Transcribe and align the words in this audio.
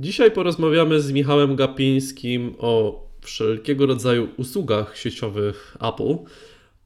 Dzisiaj 0.00 0.30
porozmawiamy 0.30 1.00
z 1.00 1.12
Michałem 1.12 1.56
Gapińskim 1.56 2.54
o 2.58 3.02
wszelkiego 3.20 3.86
rodzaju 3.86 4.28
usługach 4.36 4.98
sieciowych 4.98 5.76
Apple, 5.80 6.16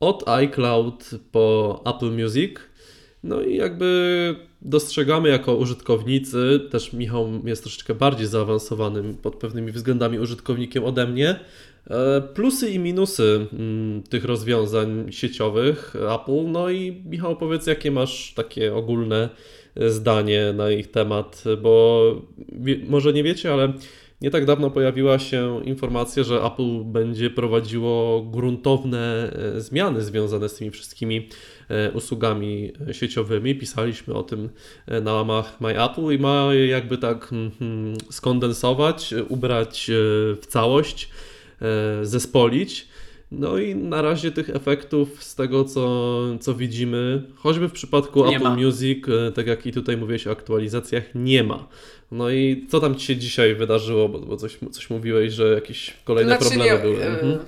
od 0.00 0.28
iCloud 0.28 1.10
po 1.32 1.82
Apple 1.86 2.22
Music. 2.22 2.56
No 3.24 3.42
i 3.42 3.56
jakby 3.56 4.34
dostrzegamy 4.62 5.28
jako 5.28 5.56
użytkownicy, 5.56 6.60
też 6.70 6.92
Michał 6.92 7.28
jest 7.44 7.62
troszeczkę 7.62 7.94
bardziej 7.94 8.26
zaawansowanym 8.26 9.14
pod 9.14 9.36
pewnymi 9.36 9.72
względami 9.72 10.18
użytkownikiem 10.18 10.84
ode 10.84 11.06
mnie, 11.06 11.40
e, 11.90 12.20
plusy 12.20 12.70
i 12.70 12.78
minusy 12.78 13.46
mm, 13.52 14.02
tych 14.02 14.24
rozwiązań 14.24 15.12
sieciowych 15.12 15.96
Apple. 16.14 16.50
No 16.50 16.70
i 16.70 17.02
Michał, 17.06 17.36
powiedz, 17.36 17.66
jakie 17.66 17.90
masz 17.90 18.34
takie 18.34 18.74
ogólne 18.74 19.28
zdanie 19.86 20.52
na 20.56 20.70
ich 20.70 20.90
temat, 20.90 21.44
bo 21.62 22.02
może 22.88 23.12
nie 23.12 23.22
wiecie, 23.22 23.52
ale 23.52 23.72
nie 24.20 24.30
tak 24.30 24.44
dawno 24.44 24.70
pojawiła 24.70 25.18
się 25.18 25.64
informacja, 25.64 26.22
że 26.22 26.42
Apple 26.42 26.84
będzie 26.84 27.30
prowadziło 27.30 28.22
gruntowne 28.22 29.32
e, 29.56 29.60
zmiany 29.60 30.02
związane 30.02 30.48
z 30.48 30.54
tymi 30.54 30.70
wszystkimi 30.70 31.28
e, 31.68 31.92
usługami 31.92 32.72
sieciowymi. 32.92 33.54
Pisaliśmy 33.54 34.14
o 34.14 34.22
tym 34.22 34.48
e, 34.86 35.00
na 35.00 35.12
łamach 35.12 35.60
My 35.60 35.84
Apple 35.84 36.12
i 36.12 36.18
ma 36.18 36.54
jakby 36.54 36.98
tak 36.98 37.26
hmm, 37.28 37.50
hmm, 37.58 37.96
skondensować, 38.10 39.14
ubrać 39.28 39.90
w 40.40 40.46
całość, 40.48 41.08
zespolić. 42.02 42.88
No 43.30 43.58
i 43.58 43.74
na 43.74 44.02
razie 44.02 44.32
tych 44.32 44.50
efektów 44.50 45.24
z 45.24 45.34
tego, 45.34 45.64
co, 45.64 46.18
co 46.40 46.54
widzimy, 46.54 47.22
choćby 47.36 47.68
w 47.68 47.72
przypadku 47.72 48.26
nie 48.26 48.36
Apple 48.36 48.44
ma. 48.44 48.56
Music, 48.56 49.04
e, 49.28 49.32
tak 49.32 49.46
jak 49.46 49.66
i 49.66 49.72
tutaj 49.72 49.96
mówiłeś 49.96 50.26
o 50.26 50.30
aktualizacjach, 50.30 51.04
nie 51.14 51.44
ma. 51.44 51.68
No 52.10 52.30
i 52.30 52.66
co 52.70 52.80
tam 52.80 52.94
Ci 52.94 53.06
się 53.06 53.16
dzisiaj 53.16 53.54
wydarzyło, 53.54 54.08
bo, 54.08 54.18
bo 54.18 54.36
coś, 54.36 54.58
coś 54.72 54.90
mówiłeś, 54.90 55.32
że 55.32 55.54
jakieś 55.54 55.96
kolejne 56.04 56.36
znaczy, 56.36 56.50
problemy 56.50 56.72
nie, 56.72 56.78
były. 56.78 57.04
E, 57.04 57.08
mhm. 57.08 57.38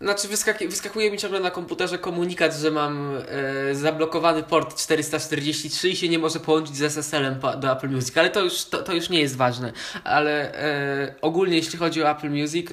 Znaczy 0.00 0.28
wyskaki, 0.28 0.68
wyskakuje 0.68 1.10
mi 1.10 1.18
ciągle 1.18 1.40
na 1.40 1.50
komputerze 1.50 1.98
komunikat, 1.98 2.56
że 2.56 2.70
mam 2.70 3.16
e, 3.28 3.74
zablokowany 3.74 4.42
port 4.42 4.76
443 4.76 5.88
i 5.88 5.96
się 5.96 6.08
nie 6.08 6.18
może 6.18 6.40
połączyć 6.40 6.76
z 6.76 6.82
SSL-em 6.82 7.34
do 7.60 7.72
Apple 7.72 7.88
Music, 7.88 8.16
ale 8.16 8.30
to 8.30 8.44
już, 8.44 8.64
to, 8.64 8.82
to 8.82 8.94
już 8.94 9.08
nie 9.08 9.20
jest 9.20 9.36
ważne. 9.36 9.72
Ale 10.04 10.54
e, 10.54 11.14
ogólnie 11.20 11.56
jeśli 11.56 11.78
chodzi 11.78 12.02
o 12.02 12.10
Apple 12.10 12.30
Music, 12.30 12.66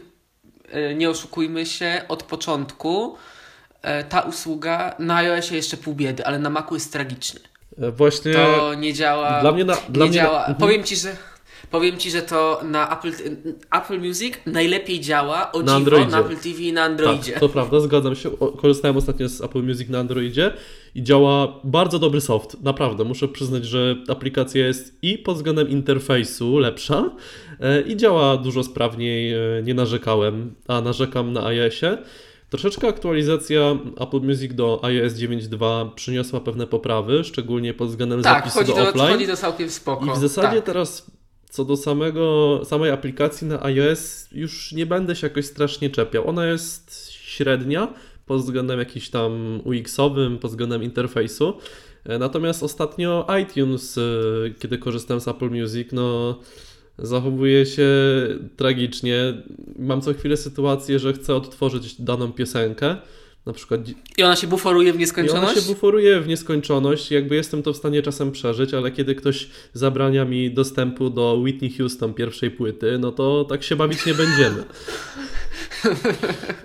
nie 0.96 1.10
oszukujmy 1.10 1.66
się, 1.66 2.02
od 2.08 2.24
początku 2.24 3.18
e, 3.82 4.04
ta 4.04 4.22
usługa 4.22 4.96
na 5.00 5.16
iOSie 5.16 5.56
jeszcze 5.56 5.78
pół 5.78 5.94
biedy, 5.96 6.26
ale 6.26 6.40
na 6.40 6.50
Macu 6.50 6.74
jest 6.74 6.94
tragiczny. 6.94 7.40
E, 7.82 7.92
właśnie. 7.92 8.34
To 8.34 8.74
nie 8.74 8.94
działa. 8.94 9.42
Dla 9.42 9.52
mnie 9.52 9.66
na, 9.66 9.76
dla 9.90 10.06
nie 10.06 10.10
mnie 10.10 10.20
działa. 10.20 10.48
Na... 10.48 10.54
Powiem 10.54 10.84
ci, 10.84 10.96
że. 10.96 11.16
Powiem 11.72 11.98
Ci, 11.98 12.12
że 12.12 12.22
to 12.22 12.62
na 12.64 12.98
Apple, 12.98 13.12
Apple 13.72 14.00
Music 14.00 14.34
najlepiej 14.46 15.00
działa 15.00 15.52
o 15.52 15.62
na, 15.62 15.80
dziwo, 15.80 16.06
na 16.06 16.20
Apple 16.20 16.36
TV 16.36 16.62
i 16.62 16.74
na 16.74 16.84
Androidzie. 16.84 17.32
Tak, 17.32 17.40
to 17.40 17.50
prawda, 17.50 17.80
zgadzam 17.80 18.16
się. 18.16 18.30
Korzystałem 18.58 18.98
ostatnio 18.98 19.30
z 19.30 19.42
Apple 19.42 19.64
Music 19.64 19.90
na 19.90 20.00
Androidzie 20.00 20.54
i 20.96 21.04
działa 21.04 21.60
bardzo 21.64 22.00
dobry 22.00 22.22
soft. 22.22 22.62
Naprawdę, 22.64 23.04
muszę 23.04 23.28
przyznać, 23.28 23.66
że 23.66 23.96
aplikacja 24.08 24.68
jest 24.68 24.94
i 25.02 25.18
pod 25.18 25.36
względem 25.36 25.70
interfejsu 25.70 26.58
lepsza 26.58 27.12
e, 27.60 27.82
i 27.82 27.98
działa 27.98 28.38
dużo 28.38 28.64
sprawniej. 28.64 29.34
E, 29.34 29.38
nie 29.64 29.74
narzekałem, 29.74 30.56
a 30.68 30.82
narzekam 30.82 31.34
na 31.34 31.46
iOSie. 31.46 31.98
Troszeczkę 32.50 32.88
aktualizacja 32.88 33.78
Apple 34.00 34.22
Music 34.22 34.54
do 34.54 34.80
iOS 34.84 35.14
9.2 35.14 35.94
przyniosła 35.96 36.40
pewne 36.40 36.68
poprawy, 36.68 37.24
szczególnie 37.24 37.74
pod 37.74 37.90
względem 37.90 38.22
tak, 38.22 38.50
zapisu 38.50 38.74
do, 38.74 38.82
do 38.82 38.90
offline. 38.90 39.08
chodzi 39.08 39.28
to 39.28 39.38
całkiem 39.38 39.70
spoko. 39.70 40.06
I 40.06 40.10
w 40.10 40.18
zasadzie 40.18 40.56
tak. 40.56 40.66
teraz 40.66 41.19
co 41.50 41.66
do 41.66 41.78
samego, 41.78 42.62
samej 42.64 42.92
aplikacji 42.92 43.48
na 43.48 43.64
iOS 43.64 44.28
już 44.32 44.72
nie 44.72 44.86
będę 44.86 45.16
się 45.16 45.28
jakoś 45.28 45.46
strasznie 45.46 45.90
czepiał. 45.90 46.28
Ona 46.28 46.46
jest 46.46 47.12
średnia 47.12 47.94
pod 48.26 48.42
względem 48.42 48.80
jakiś 48.80 49.10
tam 49.10 49.62
UX-owym, 49.66 50.38
pod 50.38 50.52
względem 50.52 50.84
interfejsu. 50.84 51.54
E, 52.04 52.20
natomiast 52.20 52.64
ostatnio 52.64 53.28
iTunes, 53.42 53.98
e, 53.98 54.02
kiedy 54.60 54.78
korzystałem 54.78 55.22
z 55.22 55.28
Apple 55.28 55.50
Music, 55.50 55.88
no 55.92 56.40
zachowuje 56.98 57.66
się 57.66 57.88
tragicznie. 58.56 59.44
Mam 59.80 60.02
co 60.02 60.14
chwilę 60.14 60.38
sytuację, 60.38 61.00
że 61.00 61.14
chcę 61.14 61.36
odtworzyć 61.36 62.02
daną 62.02 62.32
piosenkę 62.32 62.96
na 63.50 63.54
przykład... 63.54 63.82
I 64.18 64.24
ona 64.24 64.36
się 64.36 64.48
buforuje 64.48 64.94
w 64.94 64.98
nieskończoność? 64.98 65.44
I 65.44 65.52
ona 65.52 65.62
się 65.62 65.68
buforuje 65.68 66.22
w 66.22 66.28
nieskończoność, 66.28 67.12
jakby 67.12 67.36
jestem 67.36 67.64
to 67.64 67.74
w 67.74 67.78
stanie 67.78 68.02
czasem 68.02 68.32
przeżyć, 68.32 68.74
ale 68.74 68.92
kiedy 68.92 69.16
ktoś 69.16 69.48
zabrania 69.74 70.26
mi 70.26 70.52
dostępu 70.52 71.10
do 71.10 71.34
Whitney 71.34 71.72
Houston 71.72 72.14
pierwszej 72.14 72.52
płyty, 72.52 72.98
no 73.00 73.12
to 73.12 73.46
tak 73.50 73.64
się 73.64 73.76
bawić 73.76 74.06
nie 74.06 74.14
będziemy. 74.14 74.64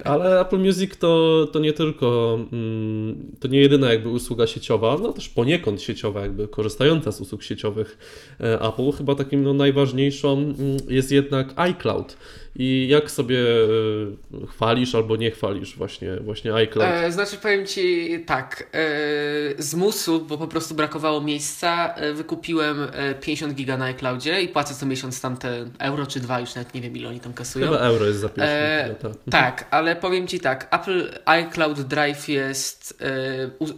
Ale 0.04 0.40
Apple 0.40 0.58
Music 0.58 0.96
to, 0.96 1.46
to 1.52 1.58
nie 1.58 1.72
tylko, 1.72 2.38
mm, 2.52 3.32
to 3.40 3.48
nie 3.48 3.60
jedyna 3.60 3.92
jakby 3.92 4.08
usługa 4.08 4.46
sieciowa, 4.46 4.96
no 5.02 5.12
też 5.12 5.28
poniekąd 5.28 5.82
sieciowa, 5.82 6.20
jakby 6.20 6.48
korzystająca 6.48 7.12
z 7.12 7.20
usług 7.20 7.42
sieciowych 7.42 7.98
e, 8.40 8.60
Apple. 8.60 8.92
Chyba 8.92 9.14
takim 9.14 9.42
no, 9.42 9.54
najważniejszą 9.54 10.32
mm, 10.32 10.56
jest 10.88 11.12
jednak 11.12 11.48
iCloud. 11.56 12.16
I 12.56 12.88
jak 12.88 13.10
sobie 13.10 13.38
e, 13.38 14.46
chwalisz 14.46 14.94
albo 14.94 15.16
nie 15.16 15.30
chwalisz 15.30 15.76
właśnie, 15.76 16.16
właśnie 16.16 16.54
iCloud? 16.54 16.90
E, 16.92 17.12
znaczy 17.12 17.36
powiem 17.36 17.66
Ci 17.66 18.08
tak, 18.26 18.68
e, 18.72 19.62
z 19.62 19.74
musu, 19.74 20.20
bo 20.20 20.38
po 20.38 20.46
prostu 20.46 20.74
brakowało 20.74 21.20
miejsca, 21.20 21.94
e, 21.94 22.12
wykupiłem 22.12 22.78
50 23.20 23.52
e, 23.52 23.54
giga 23.54 23.76
na 23.76 23.84
iCloudzie 23.84 24.42
i 24.42 24.48
płacę 24.48 24.74
co 24.74 24.86
miesiąc 24.86 25.20
tamte 25.20 25.66
euro 25.78 26.06
czy 26.06 26.20
dwa, 26.20 26.40
już 26.40 26.54
nawet 26.54 26.74
nie 26.74 26.80
wiem 26.80 26.96
ile 26.96 27.08
oni 27.08 27.20
tam 27.20 27.32
kasują. 27.32 27.66
Chyba 27.66 27.78
euro 27.78 28.06
jest 28.06 28.18
zapisane. 28.18 28.84
E, 28.84 28.94
no 29.08 29.30
tak, 29.30 29.64
ale 29.70 29.96
powiem 29.96 30.26
Ci 30.26 30.40
tak, 30.40 30.68
Apple 30.70 31.20
iCloud 31.24 31.80
Drive 31.80 32.28
jest, 32.28 33.04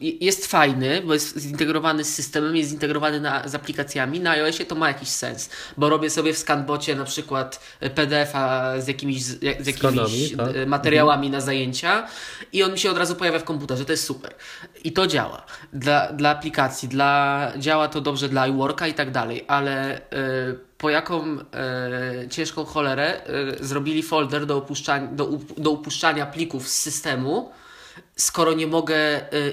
jest 0.01 0.47
fajny, 0.47 1.03
bo 1.03 1.15
jest 1.15 1.39
zintegrowany 1.39 2.05
z 2.05 2.15
systemem, 2.15 2.57
jest 2.57 2.71
zintegrowany 2.71 3.21
na, 3.21 3.49
z 3.49 3.55
aplikacjami. 3.55 4.21
Na 4.21 4.31
iOSie 4.31 4.65
to 4.65 4.75
ma 4.75 4.89
jakiś 4.89 5.09
sens, 5.09 5.51
bo 5.77 5.89
robię 5.89 6.11
sobie 6.11 6.33
w 6.33 6.39
scanbocie 6.39 6.95
na 6.95 7.05
przykład 7.05 7.61
PDF-a 7.95 8.75
z 8.81 8.89
jakimiś, 8.89 9.23
z 9.23 9.43
jakimiś 9.43 9.77
Skanami, 9.77 10.31
tak? 10.37 10.57
E, 10.57 10.67
materiałami 10.67 11.31
na 11.31 11.41
zajęcia 11.41 12.07
i 12.53 12.63
on 12.63 12.73
mi 12.73 12.79
się 12.79 12.91
od 12.91 12.99
razu 12.99 13.17
pojawia 13.17 13.39
w 13.39 13.45
komputerze. 13.45 13.85
To 13.85 13.93
jest 13.93 14.05
super. 14.05 14.35
I 14.85 14.93
to 14.93 15.07
działa. 15.07 15.47
Dla, 15.73 16.13
dla 16.13 16.31
aplikacji, 16.31 16.89
dla, 16.89 17.53
działa 17.59 17.89
to 17.89 18.01
dobrze 18.01 18.29
dla 18.29 18.47
iWorka 18.47 18.87
i 18.87 18.95
tak 18.95 19.11
dalej, 19.11 19.45
ale 19.49 20.01
yy, 20.13 20.67
po 20.79 20.91
jaką 20.91 21.37
yy, 21.37 22.29
ciężką 22.31 22.65
cholerę 22.65 23.23
yy, 23.61 23.67
zrobili 23.67 24.03
folder 24.03 24.47
do, 24.47 24.57
opuszczania, 24.57 25.07
do, 25.07 25.31
do 25.59 25.71
upuszczania 25.71 26.27
plików 26.27 26.69
z 26.69 26.79
systemu, 26.79 27.51
skoro 28.17 28.53
nie 28.53 28.67
mogę 28.67 28.97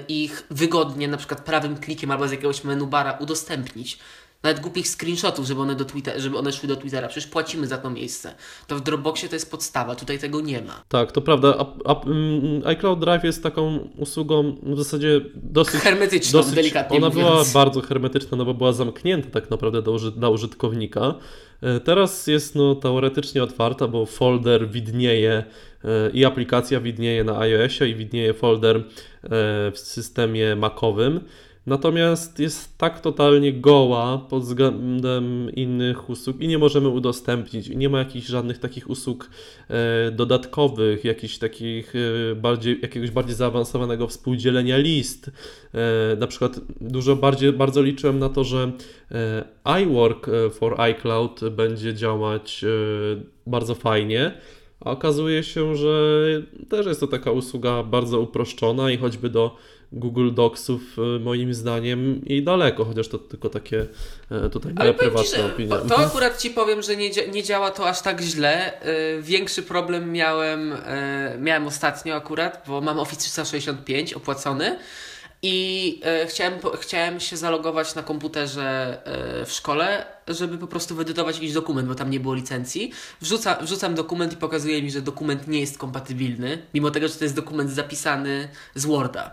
ich 0.08 0.42
wygodnie, 0.50 1.08
na 1.08 1.16
przykład 1.16 1.40
prawym 1.40 1.76
klikiem 1.76 2.10
albo 2.10 2.28
z 2.28 2.30
jakiegoś 2.30 2.64
menu 2.64 2.86
bara 2.86 3.12
udostępnić 3.12 3.98
nawet 4.44 4.60
głupich 4.60 4.88
screenshotów, 4.88 5.46
żeby 5.46 5.60
one, 5.60 5.74
do 5.74 5.84
Twitter, 5.84 6.20
żeby 6.20 6.38
one 6.38 6.52
szły 6.52 6.68
do 6.68 6.76
Twittera. 6.76 7.08
Przecież 7.08 7.30
płacimy 7.30 7.66
za 7.66 7.78
to 7.78 7.90
miejsce. 7.90 8.34
To 8.66 8.76
w 8.76 8.80
Dropboxie 8.80 9.28
to 9.28 9.34
jest 9.34 9.50
podstawa, 9.50 9.94
tutaj 9.94 10.18
tego 10.18 10.40
nie 10.40 10.62
ma. 10.62 10.82
Tak, 10.88 11.12
to 11.12 11.20
prawda. 11.20 11.54
A, 11.58 11.92
a, 11.92 12.04
mm, 12.04 12.62
iCloud 12.66 13.00
Drive 13.00 13.24
jest 13.24 13.42
taką 13.42 13.88
usługą 13.96 14.56
w 14.62 14.78
zasadzie 14.78 15.20
dosyć... 15.34 15.80
Hermetyczną, 15.80 16.40
dosyć, 16.40 16.54
delikatnie 16.54 16.96
Ona 16.96 17.08
mówiąc. 17.08 17.28
była 17.28 17.64
bardzo 17.64 17.80
hermetyczna, 17.80 18.36
no 18.36 18.44
bo 18.44 18.54
była 18.54 18.72
zamknięta 18.72 19.30
tak 19.30 19.50
naprawdę 19.50 19.82
do, 19.82 19.98
dla 20.10 20.28
użytkownika. 20.28 21.14
E, 21.60 21.80
teraz 21.80 22.26
jest 22.26 22.54
no, 22.54 22.74
teoretycznie 22.74 23.42
otwarta, 23.42 23.88
bo 23.88 24.06
folder 24.06 24.68
widnieje 24.68 25.44
e, 25.84 26.10
i 26.10 26.24
aplikacja 26.24 26.80
widnieje 26.80 27.24
na 27.24 27.38
iOSie 27.38 27.88
i 27.88 27.94
widnieje 27.94 28.34
folder 28.34 28.76
e, 28.76 28.82
w 29.70 29.78
systemie 29.78 30.56
Macowym. 30.56 31.20
Natomiast 31.66 32.38
jest 32.38 32.78
tak 32.78 33.00
totalnie 33.00 33.52
goła 33.52 34.26
pod 34.30 34.42
względem 34.42 35.50
innych 35.50 36.10
usług 36.10 36.40
i 36.40 36.48
nie 36.48 36.58
możemy 36.58 36.88
udostępnić. 36.88 37.68
Nie 37.68 37.88
ma 37.88 37.98
jakichś 37.98 38.26
żadnych 38.26 38.58
takich 38.58 38.90
usług 38.90 39.30
e, 39.68 40.10
dodatkowych, 40.10 41.04
jakichś 41.04 41.38
takich 41.38 41.92
e, 41.96 42.34
bardziej, 42.34 42.78
jakiegoś 42.82 43.10
bardziej 43.10 43.34
zaawansowanego 43.34 44.08
współdzielenia 44.08 44.76
list. 44.76 45.30
E, 45.74 46.16
na 46.16 46.26
przykład 46.26 46.60
dużo 46.80 47.16
bardziej, 47.16 47.52
bardzo 47.52 47.82
liczyłem 47.82 48.18
na 48.18 48.28
to, 48.28 48.44
że 48.44 48.72
e, 49.64 49.82
iWork 49.82 50.28
e, 50.28 50.50
for 50.50 50.80
iCloud 50.80 51.40
będzie 51.50 51.94
działać 51.94 52.64
e, 52.64 52.68
bardzo 53.46 53.74
fajnie. 53.74 54.32
A 54.80 54.90
okazuje 54.90 55.42
się, 55.42 55.76
że 55.76 56.22
też 56.68 56.86
jest 56.86 57.00
to 57.00 57.06
taka 57.06 57.30
usługa 57.30 57.82
bardzo 57.82 58.20
uproszczona 58.20 58.90
i 58.90 58.98
choćby 58.98 59.30
do 59.30 59.56
Google 59.92 60.34
Docsów 60.34 60.98
y, 60.98 61.20
moim 61.20 61.54
zdaniem 61.54 62.24
i 62.26 62.42
daleko, 62.42 62.84
chociaż 62.84 63.08
to 63.08 63.18
tylko 63.18 63.48
takie 63.48 63.86
e, 64.30 64.50
tutaj 64.50 64.74
moja 64.74 64.92
prywatna 64.92 65.38
ci, 65.38 65.42
opinia. 65.42 65.76
To 65.76 65.98
akurat 65.98 66.38
Ci 66.38 66.50
powiem, 66.50 66.82
że 66.82 66.96
nie, 66.96 67.10
nie 67.32 67.42
działa 67.42 67.70
to 67.70 67.88
aż 67.88 68.02
tak 68.02 68.20
źle. 68.20 68.80
E, 68.80 69.22
większy 69.22 69.62
problem 69.62 70.12
miałem, 70.12 70.72
e, 70.72 71.36
miałem 71.40 71.66
ostatnio 71.66 72.14
akurat, 72.14 72.64
bo 72.68 72.80
mam 72.80 72.98
Office 72.98 73.22
365 73.22 74.14
opłacony 74.14 74.78
I 75.46 76.00
e, 76.04 76.26
chciałem, 76.26 76.54
chciałem 76.80 77.20
się 77.20 77.36
zalogować 77.36 77.94
na 77.94 78.02
komputerze 78.02 78.98
e, 79.04 79.44
w 79.46 79.52
szkole, 79.52 80.06
żeby 80.28 80.58
po 80.58 80.66
prostu 80.66 80.94
wyedytować 80.94 81.34
jakiś 81.34 81.52
dokument, 81.52 81.88
bo 81.88 81.94
tam 81.94 82.10
nie 82.10 82.20
było 82.20 82.34
licencji. 82.34 82.92
Wrzuca, 83.20 83.58
wrzucam 83.60 83.94
dokument 83.94 84.32
i 84.32 84.36
pokazuje 84.36 84.82
mi, 84.82 84.90
że 84.90 85.00
dokument 85.00 85.48
nie 85.48 85.60
jest 85.60 85.78
kompatybilny, 85.78 86.62
mimo 86.74 86.90
tego, 86.90 87.08
że 87.08 87.14
to 87.14 87.24
jest 87.24 87.36
dokument 87.36 87.70
zapisany 87.70 88.48
z 88.74 88.86
Worda. 88.86 89.30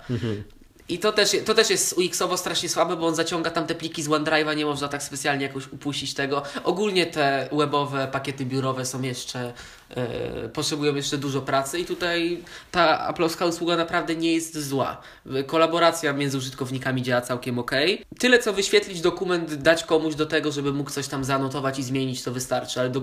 I 0.91 0.99
to 0.99 1.11
też, 1.11 1.35
to 1.45 1.53
też 1.53 1.69
jest 1.69 1.97
UX-owo 1.97 2.37
strasznie 2.37 2.69
słabe, 2.69 2.95
bo 2.95 3.07
on 3.07 3.15
zaciąga 3.15 3.51
tam 3.51 3.67
te 3.67 3.75
pliki 3.75 4.03
z 4.03 4.07
OneDrive'a, 4.07 4.55
nie 4.55 4.65
można 4.65 4.87
tak 4.87 5.03
specjalnie 5.03 5.45
jakoś 5.45 5.67
upuścić 5.67 6.13
tego. 6.13 6.43
Ogólnie 6.63 7.05
te 7.05 7.49
webowe 7.51 8.07
pakiety 8.11 8.45
biurowe 8.45 8.85
są 8.85 9.01
jeszcze, 9.01 9.53
e, 9.89 10.49
potrzebują 10.49 10.95
jeszcze 10.95 11.17
dużo 11.17 11.41
pracy 11.41 11.79
i 11.79 11.85
tutaj 11.85 12.43
ta 12.71 12.99
aplowska 12.99 13.45
usługa 13.45 13.75
naprawdę 13.75 14.15
nie 14.15 14.33
jest 14.33 14.67
zła. 14.67 15.01
Kolaboracja 15.45 16.13
między 16.13 16.37
użytkownikami 16.37 17.01
działa 17.01 17.21
całkiem 17.21 17.59
ok. 17.59 17.71
Tyle 18.19 18.39
co 18.39 18.53
wyświetlić 18.53 19.01
dokument, 19.01 19.53
dać 19.53 19.83
komuś 19.83 20.15
do 20.15 20.25
tego, 20.25 20.51
żeby 20.51 20.73
mógł 20.73 20.89
coś 20.89 21.07
tam 21.07 21.23
zanotować 21.23 21.79
i 21.79 21.83
zmienić, 21.83 22.23
to 22.23 22.31
wystarczy, 22.31 22.79
ale 22.79 22.89
do 22.89 23.01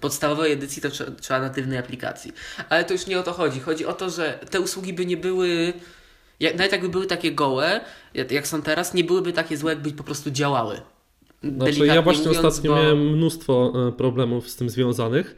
podstawowej 0.00 0.52
edycji 0.52 0.82
to 0.82 0.88
trzeba 1.20 1.40
natywnej 1.40 1.78
aplikacji. 1.78 2.32
Ale 2.68 2.84
to 2.84 2.92
już 2.92 3.06
nie 3.06 3.18
o 3.18 3.22
to 3.22 3.32
chodzi. 3.32 3.60
Chodzi 3.60 3.86
o 3.86 3.92
to, 3.92 4.10
że 4.10 4.38
te 4.50 4.60
usługi 4.60 4.92
by 4.92 5.06
nie 5.06 5.16
były 5.16 5.72
jak, 6.40 6.56
nawet 6.58 6.72
jakby 6.72 6.88
były 6.88 7.06
takie 7.06 7.32
gołe, 7.32 7.80
jak 8.30 8.46
są 8.46 8.62
teraz, 8.62 8.94
nie 8.94 9.04
byłyby 9.04 9.32
takie 9.32 9.56
złe, 9.56 9.72
jakby 9.72 9.92
po 9.92 10.04
prostu 10.04 10.30
działały. 10.30 10.74
Znaczy, 11.42 11.58
Delikatnie 11.58 11.94
ja 11.94 12.02
właśnie 12.02 12.26
mówiąc, 12.26 12.44
ostatnio 12.44 12.70
bo- 12.74 12.82
miałem 12.82 12.98
mnóstwo 13.12 13.72
e, 13.88 13.92
problemów 13.92 14.48
z 14.48 14.56
tym 14.56 14.70
związanych. 14.70 15.36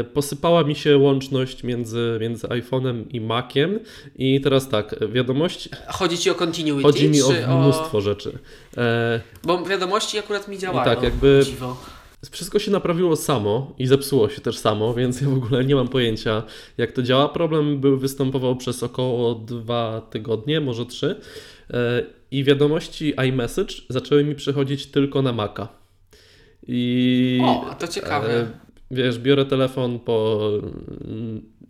E, 0.00 0.04
Posypała 0.04 0.64
mi 0.64 0.74
się 0.74 0.98
łączność 0.98 1.62
między, 1.64 2.18
między 2.20 2.46
iPhone'em 2.46 3.04
i 3.10 3.20
Maciem 3.20 3.80
i 4.16 4.40
teraz 4.40 4.68
tak, 4.68 4.94
wiadomości, 5.12 5.70
Chodzi 5.88 6.18
ci 6.18 6.30
o 6.30 6.34
continuity? 6.34 6.82
chodzi 6.82 7.08
mi 7.08 7.22
o 7.22 7.30
mnóstwo 7.58 8.00
rzeczy. 8.00 8.38
E, 8.76 9.20
Bo 9.44 9.62
wiadomości 9.64 10.18
akurat 10.18 10.48
mi 10.48 10.58
działają. 10.58 10.84
tak, 10.84 11.02
jakby- 11.02 11.40
Dziwo. 11.44 11.76
Wszystko 12.30 12.58
się 12.58 12.70
naprawiło 12.70 13.16
samo 13.16 13.74
i 13.78 13.86
zepsuło 13.86 14.28
się 14.28 14.40
też 14.40 14.58
samo, 14.58 14.94
więc 14.94 15.20
ja 15.20 15.28
w 15.28 15.34
ogóle 15.34 15.64
nie 15.64 15.74
mam 15.74 15.88
pojęcia, 15.88 16.42
jak 16.78 16.92
to 16.92 17.02
działa. 17.02 17.28
Problem 17.28 17.80
był, 17.80 17.98
występował 17.98 18.56
przez 18.56 18.82
około 18.82 19.34
dwa 19.34 20.00
tygodnie, 20.10 20.60
może 20.60 20.86
trzy. 20.86 21.20
E, 21.70 22.02
I 22.30 22.44
wiadomości 22.44 23.14
iMessage 23.28 23.74
zaczęły 23.88 24.24
mi 24.24 24.34
przychodzić 24.34 24.86
tylko 24.86 25.22
na 25.22 25.32
Maca. 25.32 25.68
I 26.68 27.40
O, 27.44 27.74
to 27.78 27.88
ciekawe. 27.88 28.40
e, 28.40 28.46
wiesz, 28.90 29.18
biorę 29.18 29.44
telefon 29.44 29.98
po. 29.98 30.50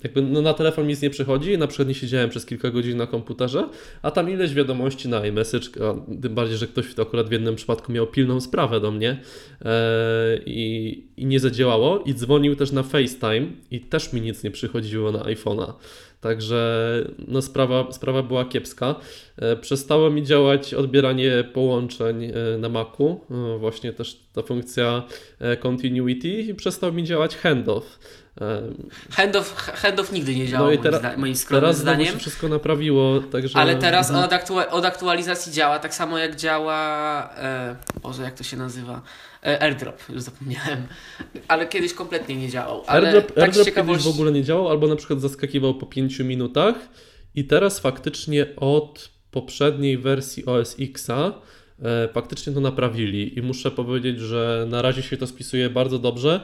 Jakby 0.05 0.23
no 0.23 0.43
na 0.43 0.55
telefon 0.55 0.87
nic 0.87 1.03
nie 1.03 1.11
przychodzi, 1.11 1.59
na 1.59 1.67
przykład 1.67 1.89
nie 1.89 1.95
siedziałem 1.95 2.31
przez 2.31 2.47
kilka 2.47 2.71
godzin 2.71 2.97
na 2.97 3.07
komputerze, 3.07 3.69
a 4.03 4.11
tam 4.11 4.31
ileś 4.31 4.55
wiadomości 4.55 5.09
na 5.09 5.27
iMessage, 5.27 5.69
a 5.69 5.95
tym 6.23 6.35
bardziej, 6.35 6.57
że 6.57 6.67
ktoś 6.67 6.99
akurat 6.99 7.29
w 7.29 7.33
jednym 7.33 7.57
przypadku 7.57 7.93
miał 7.93 8.07
pilną 8.07 8.41
sprawę 8.41 8.81
do 8.81 8.91
mnie 8.91 9.21
e, 9.65 10.41
i, 10.47 11.05
nie 11.19 11.41
zadziałało 11.41 11.99
i 12.07 12.15
dzwonił 12.15 12.57
też 12.57 12.73
na 12.73 12.83
FaceTime 12.83 13.47
i 13.71 13.81
też 13.81 14.13
mi 14.13 14.21
nic 14.21 14.45
nie 14.45 14.51
przychodziło 14.51 15.13
na 15.13 15.19
iPhone'a. 15.19 15.73
Także 16.21 17.05
no 17.29 17.43
sprawa, 17.43 17.93
sprawa 17.93 18.23
była 18.23 18.45
kiepska. 18.45 18.95
E, 19.37 19.57
Przestało 19.57 20.11
mi 20.11 20.23
działać 20.23 20.75
odbieranie 20.75 21.45
połączeń 21.53 22.25
e, 22.25 22.59
na 22.59 22.69
Macu, 22.69 23.21
właśnie 23.59 23.93
też 23.93 24.27
ta 24.33 24.43
funkcja 24.43 25.03
continuity 25.61 26.29
i 26.29 26.55
przestał 26.55 26.93
mi 26.93 27.05
działać 27.05 27.37
handoff. 27.37 27.99
E, 28.41 28.63
Handoff, 29.11 29.55
handoff 29.57 30.13
nigdy 30.13 30.35
nie 30.37 30.49
działał, 30.49 30.71
No 30.71 30.77
moim, 30.83 30.95
zda- 30.99 31.17
moim 31.17 31.37
skromnym 31.37 31.63
Teraz 31.63 31.79
zdaniem. 31.79 32.13
się 32.13 32.19
wszystko 32.19 32.49
naprawiło, 32.49 33.21
także... 33.21 33.59
Ale 33.59 33.77
teraz 33.77 34.11
Mhm. 34.11 34.25
od, 34.25 34.33
aktua- 34.33 34.69
od 34.71 34.85
aktualizacji 34.85 35.53
działa, 35.53 35.79
tak 35.79 35.95
samo 35.95 36.19
jak 36.19 36.37
działa. 36.37 36.79
E, 37.37 37.77
Boże, 38.03 38.23
jak 38.23 38.35
to 38.35 38.45
się 38.45 38.57
nazywa? 38.57 39.03
E, 39.47 39.63
airdrop, 39.63 40.03
już 40.09 40.23
zapomniałem. 40.23 40.87
Ale 41.49 41.67
kiedyś 41.67 41.95
kompletnie 41.95 42.37
nie 42.37 42.49
działał. 42.49 42.83
Ale 42.87 43.09
AirDrop, 43.09 43.35
tak 43.35 43.45
AirDrop 43.45 43.65
ciekawości. 43.67 44.03
kiedyś 44.05 44.13
w 44.17 44.21
ogóle 44.21 44.33
nie 44.33 44.45
działał, 44.45 44.69
albo 44.69 44.87
na 44.87 44.97
przykład 44.97 45.21
zaskakiwał 45.21 45.75
po 45.75 45.87
5 45.87 46.19
minutach 46.19 46.75
i 47.35 47.45
teraz 47.45 47.81
faktycznie 47.81 48.47
od 48.57 49.11
poprzedniej 49.31 49.99
wersji 49.99 50.47
OS 50.47 50.77
Xa 50.81 51.33
e, 51.83 52.09
faktycznie 52.13 52.53
to 52.53 52.61
naprawili 52.61 53.39
i 53.39 53.43
muszę 53.43 53.71
powiedzieć, 53.71 54.21
że 54.21 54.67
na 54.69 54.83
razie 54.83 55.03
się 55.03 55.17
to 55.17 55.27
spisuje 55.27 55.71
bardzo 55.71 55.99
dobrze 55.99 56.41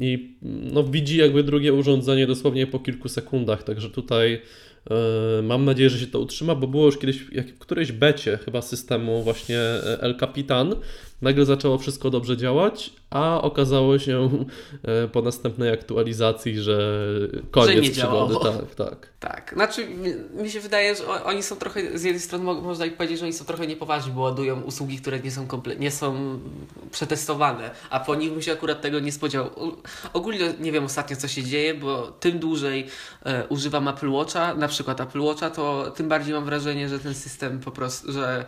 i 0.00 0.36
no, 0.72 0.84
widzi 0.84 1.16
jakby 1.16 1.42
drugie 1.42 1.72
urządzenie 1.72 2.26
dosłownie 2.26 2.66
po 2.66 2.78
kilku 2.78 3.08
sekundach, 3.08 3.62
także 3.62 3.90
tutaj 3.90 4.42
e, 4.90 5.42
mam 5.42 5.64
nadzieję, 5.64 5.90
że 5.90 5.98
się 5.98 6.06
to 6.06 6.20
utrzyma, 6.20 6.54
bo 6.54 6.66
było 6.66 6.86
już 6.86 6.98
kiedyś 6.98 7.24
jak 7.32 7.48
w 7.48 7.58
którejś 7.58 7.92
becie 7.92 8.38
chyba 8.44 8.62
systemu 8.62 9.22
właśnie 9.22 9.58
e, 9.58 10.00
El 10.00 10.16
Capitan, 10.16 10.74
nagle 11.22 11.44
zaczęło 11.44 11.78
wszystko 11.78 12.10
dobrze 12.10 12.36
działać, 12.36 12.90
a 13.10 13.42
okazało 13.42 13.98
się 13.98 14.28
e, 14.82 15.08
po 15.08 15.22
następnej 15.22 15.70
aktualizacji, 15.72 16.58
że 16.60 17.06
koniec 17.50 17.68
Że 17.68 17.74
nie 17.82 17.90
przygody. 17.90 18.34
działało. 18.34 18.44
Tak, 18.44 18.74
tak. 18.74 19.10
Tak, 19.20 19.50
znaczy 19.54 19.86
mi, 20.42 20.50
się 20.50 20.60
wydaje, 20.60 20.94
że 20.94 21.24
oni 21.24 21.42
są 21.42 21.56
trochę, 21.56 21.98
z 21.98 22.02
jednej 22.02 22.20
strony 22.20 22.44
mo- 22.44 22.60
można 22.60 22.86
ich 22.86 22.96
powiedzieć, 22.96 23.18
że 23.18 23.24
oni 23.24 23.32
są 23.32 23.44
trochę 23.44 23.66
niepoważni, 23.66 24.12
bo 24.12 24.20
ładują 24.20 24.60
usługi, 24.62 24.96
które 24.98 25.20
nie 25.20 25.30
są, 25.30 25.46
komple- 25.46 25.78
nie 25.78 25.90
są 25.90 26.38
przetestowane, 26.90 27.70
a 27.90 28.00
po 28.00 28.14
nich 28.14 28.30
bym 28.30 28.42
się 28.42 28.52
akurat 28.52 28.80
tego 28.80 29.00
nie 29.00 29.12
spodziewał. 29.12 29.50
Ogólnie 30.12 30.54
nie 30.60 30.72
wiem 30.72 30.84
ostatnio 30.84 31.16
co 31.16 31.28
się 31.28 31.44
dzieje, 31.44 31.74
bo 31.74 32.06
tym 32.06 32.38
dłużej 32.38 32.86
e, 33.24 33.46
używam 33.46 33.88
Apple 33.88 34.10
Watcha, 34.10 34.54
na 34.54 34.68
przykład 34.68 35.00
Apple 35.00 35.20
Watcha, 35.20 35.50
to 35.50 35.90
tym 35.90 36.08
bardziej 36.08 36.34
mam 36.34 36.44
wrażenie, 36.44 36.88
że 36.88 36.98
ten 36.98 37.14
system 37.14 37.60
po 37.60 37.70
prostu, 37.70 38.12
że 38.12 38.44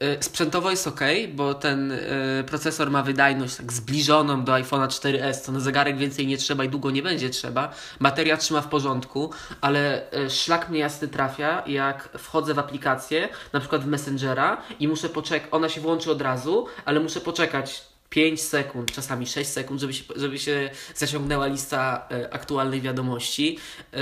e, 0.00 0.22
Sprzętowo 0.22 0.70
jest 0.70 0.86
ok, 0.86 1.00
bo 1.34 1.54
ten 1.54 1.92
e, 1.92 1.98
procesor 2.46 2.90
ma 2.90 3.02
wydajność 3.02 3.56
tak 3.56 3.72
zbliżoną 3.72 4.44
do 4.44 4.52
iPhone'a 4.52 4.86
4S, 4.86 5.46
to 5.46 5.52
na 5.52 5.60
zegarek 5.60 5.96
więcej 5.96 6.26
nie 6.26 6.36
trzeba 6.36 6.64
i 6.64 6.68
długo 6.68 6.90
nie 6.90 7.02
będzie 7.02 7.30
trzeba. 7.30 7.74
Bateria 8.00 8.36
trzyma 8.36 8.60
w 8.60 8.68
porządku, 8.68 9.30
ale 9.60 10.12
e, 10.12 10.30
szlak 10.30 10.70
mnie 10.70 10.80
jasny 10.80 11.08
trafia, 11.08 11.62
jak 11.66 12.08
wchodzę 12.18 12.54
w 12.54 12.58
aplikację, 12.58 13.28
na 13.52 13.60
przykład 13.60 13.84
w 13.84 13.86
Messengera 13.86 14.62
i 14.80 14.88
muszę 14.88 15.08
poczekać, 15.08 15.48
ona 15.50 15.68
się 15.68 15.80
włączy 15.80 16.10
od 16.10 16.22
razu, 16.22 16.66
ale 16.84 17.00
muszę 17.00 17.20
poczekać 17.20 17.89
5 18.10 18.42
sekund, 18.42 18.92
czasami 18.92 19.26
6 19.26 19.50
sekund, 19.50 19.80
żeby 19.80 19.92
się, 19.92 20.04
żeby 20.16 20.38
się 20.38 20.70
zaciągnęła 20.94 21.46
lista 21.46 22.08
e, 22.10 22.34
aktualnych 22.34 22.82
wiadomości. 22.82 23.58
E, 23.92 23.98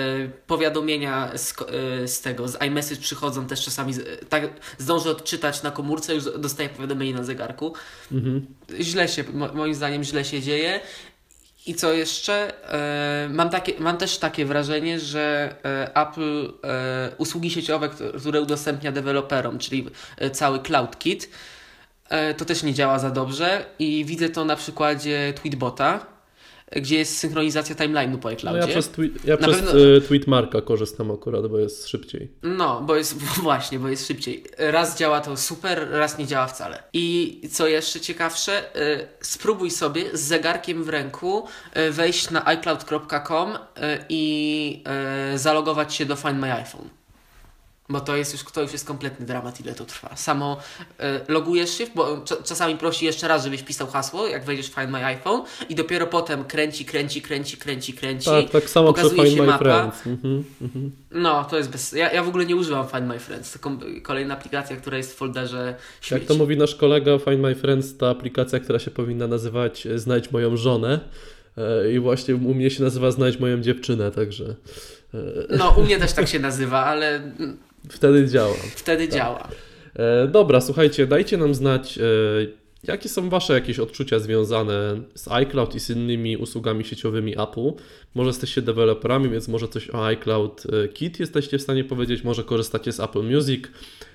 powiadomienia 0.46 1.30
z, 1.36 1.54
e, 2.02 2.08
z 2.08 2.20
tego, 2.20 2.48
z 2.48 2.62
iMessage 2.62 3.00
przychodzą 3.00 3.46
też 3.46 3.64
czasami, 3.64 3.94
tak 4.28 4.50
zdążę 4.78 5.10
odczytać 5.10 5.62
na 5.62 5.70
komórce, 5.70 6.14
już 6.14 6.24
dostaję 6.38 6.68
powiadomienie 6.68 7.14
na 7.14 7.24
zegarku. 7.24 7.74
Mhm. 8.12 8.46
Źle 8.80 9.08
się, 9.08 9.24
mo, 9.32 9.52
moim 9.52 9.74
zdaniem 9.74 10.04
źle 10.04 10.24
się 10.24 10.42
dzieje. 10.42 10.80
I 11.66 11.74
co 11.74 11.92
jeszcze? 11.92 12.52
Mam, 13.30 13.50
takie, 13.50 13.72
mam 13.78 13.96
też 13.96 14.18
takie 14.18 14.44
wrażenie, 14.44 15.00
że 15.00 15.54
Apple 15.94 16.52
usługi 17.18 17.50
sieciowe, 17.50 17.88
które- 17.88 18.40
udostępnia 18.40 18.92
deweloperom, 18.92 19.58
czyli 19.58 19.86
cały 20.32 20.60
CloudKit, 20.60 21.30
to 22.36 22.44
też 22.44 22.62
nie 22.62 22.74
działa 22.74 22.98
za 22.98 23.10
dobrze 23.10 23.64
i 23.78 24.04
widzę 24.04 24.28
to 24.28 24.44
na 24.44 24.56
przykładzie 24.56 25.32
Tweetbota, 25.42 26.06
e, 26.70 26.80
gdzie 26.80 26.98
jest 26.98 27.18
synchronizacja 27.18 27.74
timeline'u 27.74 28.18
po 28.18 28.28
No 28.28 28.34
iCloudzie. 28.34 28.58
ja 28.60 28.66
przez, 28.66 28.88
twi- 28.88 29.12
ja 29.24 29.36
przez 29.36 29.56
pewno- 29.56 29.70
e, 29.96 30.00
Tweetmarka 30.00 30.60
korzystam 30.62 31.10
akurat, 31.10 31.46
bo 31.46 31.58
jest 31.58 31.88
szybciej. 31.88 32.32
No, 32.42 32.80
bo 32.80 32.96
jest 32.96 33.14
właśnie, 33.42 33.78
bo 33.78 33.88
jest 33.88 34.06
szybciej. 34.06 34.44
Raz 34.58 34.98
działa 34.98 35.20
to 35.20 35.36
super, 35.36 35.88
raz 35.90 36.18
nie 36.18 36.26
działa 36.26 36.46
wcale. 36.46 36.82
I 36.92 37.40
co 37.52 37.66
jeszcze 37.66 38.00
ciekawsze, 38.00 38.76
y, 38.76 39.08
spróbuj 39.20 39.70
sobie 39.70 40.04
z 40.16 40.20
zegarkiem 40.20 40.84
w 40.84 40.88
ręku 40.88 41.44
y, 41.76 41.90
wejść 41.92 42.30
na 42.30 42.46
iCloud.com 42.46 43.50
y, 43.54 43.58
i 44.08 44.82
y, 45.34 45.38
zalogować 45.38 45.94
się 45.94 46.06
do 46.06 46.16
Find 46.16 46.38
My 46.38 46.52
iPhone. 46.54 46.88
Bo 47.90 48.00
to 48.00 48.16
jest 48.16 48.32
już, 48.32 48.44
to 48.44 48.62
już 48.62 48.72
jest 48.72 48.86
kompletny 48.86 49.26
dramat, 49.26 49.60
ile 49.60 49.74
to 49.74 49.84
trwa. 49.84 50.16
Samo 50.16 50.58
y, 50.82 51.04
logujesz 51.28 51.78
się, 51.78 51.86
bo 51.94 52.24
czasami 52.44 52.76
prosi 52.76 53.06
jeszcze 53.06 53.28
raz, 53.28 53.44
żebyś 53.44 53.62
pisał 53.62 53.86
hasło, 53.86 54.26
jak 54.26 54.44
wejdziesz 54.44 54.70
w 54.70 54.74
Find 54.74 54.90
My 54.90 55.04
iPhone 55.04 55.42
i 55.68 55.74
dopiero 55.74 56.06
potem 56.06 56.44
kręci, 56.44 56.84
kręci, 56.84 57.22
kręci, 57.22 57.56
kręci, 57.56 57.92
kręci. 57.92 58.30
Tak, 58.30 58.50
tak 58.50 58.70
samo 58.70 58.92
przy 58.92 59.02
pokazuje 59.02 59.22
Find 59.22 59.36
się 59.36 59.42
My 59.42 59.46
mapa. 59.46 59.64
Friends. 59.64 60.06
Mhm, 60.06 60.44
mhm. 60.62 60.90
No, 61.10 61.44
to 61.44 61.56
jest 61.56 61.70
bez... 61.70 61.92
Ja, 61.92 62.12
ja 62.12 62.22
w 62.22 62.28
ogóle 62.28 62.46
nie 62.46 62.56
używam 62.56 62.88
Find 62.88 63.06
My 63.06 63.18
Friends. 63.18 63.52
To 63.52 63.70
kolejna 64.02 64.34
aplikacja, 64.34 64.76
która 64.76 64.96
jest 64.96 65.12
w 65.12 65.16
folderze 65.16 65.74
śmieci. 66.00 66.14
Jak 66.14 66.28
to 66.28 66.34
mówi 66.34 66.56
nasz 66.56 66.74
kolega, 66.74 67.18
Find 67.18 67.40
My 67.40 67.54
Friends 67.54 67.96
to 67.96 68.10
aplikacja, 68.10 68.60
która 68.60 68.78
się 68.78 68.90
powinna 68.90 69.26
nazywać 69.26 69.86
e, 69.86 69.98
Znajdź 69.98 70.30
moją 70.30 70.56
żonę. 70.56 71.00
E, 71.56 71.92
I 71.92 71.98
właśnie 71.98 72.34
u 72.34 72.54
mnie 72.54 72.70
się 72.70 72.82
nazywa 72.82 73.10
Znajdź 73.10 73.38
moją 73.38 73.60
dziewczynę, 73.60 74.10
także 74.10 74.54
No, 75.58 75.70
u 75.70 75.82
mnie 75.82 75.98
też 75.98 76.12
tak 76.12 76.28
się 76.28 76.38
nazywa, 76.38 76.84
ale 76.84 77.16
mm, 77.16 77.58
wtedy 77.90 78.28
działa. 78.28 78.54
wtedy 78.76 79.08
Tak. 79.08 79.16
działa. 79.16 79.48
E, 79.94 80.28
Dobra, 80.28 80.60
słuchajcie, 80.60 81.06
dajcie 81.06 81.36
nam 81.36 81.54
znać, 81.54 81.98
e, 81.98 82.02
Jakie 82.84 83.08
są 83.08 83.30
Wasze 83.30 83.52
jakieś 83.54 83.78
odczucia 83.78 84.18
związane 84.18 85.00
z 85.14 85.28
iCloud 85.28 85.74
i 85.74 85.80
z 85.80 85.90
innymi 85.90 86.36
usługami 86.36 86.84
sieciowymi 86.84 87.40
Apple? 87.40 87.72
Może 88.14 88.28
jesteście 88.28 88.62
deweloperami, 88.62 89.28
więc 89.30 89.48
może 89.48 89.68
coś 89.68 89.90
o 89.90 90.06
iCloud 90.06 90.62
e, 90.84 90.88
Kit 90.88 91.20
jesteście 91.20 91.58
w 91.58 91.62
stanie 91.62 91.84
powiedzieć, 91.84 92.24
może 92.24 92.44
korzystacie 92.44 92.92
z 92.92 93.00
Apple 93.00 93.22
Music, 93.22 93.64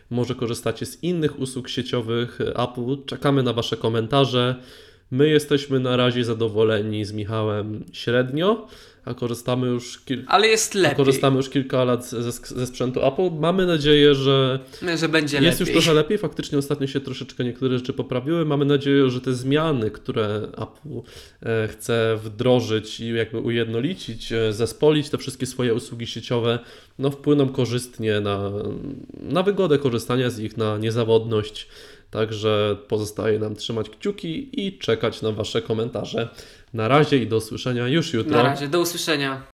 może 0.10 0.36
korzystacie 0.36 0.86
z 0.86 1.04
innych 1.04 1.40
usług 1.40 1.70
sieciowych 1.70 2.42
e, 2.42 2.58
Apple. 2.58 3.06
Czekamy 3.06 3.44
na 3.44 3.54
Wasze 3.54 3.78
komentarze. 3.78 4.56
My 5.14 5.30
jesteśmy 5.30 5.80
na 5.80 5.98
razie 5.98 6.26
zadowoleni 6.26 7.06
z 7.06 7.12
Michałem 7.12 7.84
średnio, 7.92 8.68
a 9.06 9.14
korzystamy 9.14 9.68
już, 9.68 10.00
kil... 10.00 10.24
Ale 10.28 10.48
jest 10.48 10.76
a 10.76 10.80
lepiej, 10.80 10.98
korzystamy 10.98 11.38
już 11.38 11.50
kilka 11.50 11.84
lat 11.84 12.06
ze, 12.10 12.32
ze 12.32 12.68
sprzętu 12.68 13.06
Apple. 13.06 13.32
Mamy 13.40 13.66
nadzieję, 13.66 14.16
że 14.16 14.60
że 14.98 15.10
będzie 15.10 15.38
jest 15.38 15.60
lepiej. 15.60 15.76
już 15.76 15.84
trochę 15.84 15.96
lepiej. 15.96 16.18
Faktycznie 16.18 16.58
ostatnio 16.58 16.88
się 16.88 17.00
troszeczkę 17.00 17.44
niektóre 17.44 17.78
rzeczy 17.78 17.94
poprawiły. 17.94 18.46
Mamy 18.46 18.66
nadzieję, 18.66 19.10
że 19.10 19.22
te 19.22 19.34
zmiany, 19.34 19.92
które 19.92 20.48
Apple 20.52 21.02
e, 21.44 21.68
chce 21.68 22.20
wdrożyć 22.24 23.00
i 23.00 23.14
jakby 23.14 23.40
ujednolicić, 23.40 24.32
e, 24.32 24.54
zespolić 24.54 25.10
te 25.10 25.18
wszystkie 25.18 25.46
swoje 25.46 25.74
usługi 25.74 26.08
sieciowe, 26.08 26.60
no 27.00 27.12
wpłyną 27.12 27.50
korzystnie 27.50 28.22
na, 28.22 28.52
na 29.22 29.44
wygodę 29.44 29.78
korzystania 29.78 30.30
z 30.30 30.40
nich, 30.40 30.58
na 30.58 30.78
niezawodność. 30.78 31.68
Także 32.14 32.78
pozostaje 32.88 33.40
nam 33.40 33.56
trzymać 33.56 33.90
kciuki 33.90 34.66
i 34.66 34.78
czekać 34.78 35.22
na 35.22 35.32
Wasze 35.32 35.62
komentarze. 35.62 36.30
Na 36.74 36.88
razie 36.88 37.18
i 37.18 37.28
do 37.28 37.38
usłyszenia 37.38 37.88
już 37.88 38.14
jutro. 38.14 38.38
Na 38.38 38.44
razie, 38.44 38.68
do 38.68 38.80
usłyszenia. 38.80 39.53